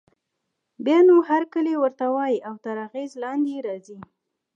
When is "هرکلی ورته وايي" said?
1.29-2.37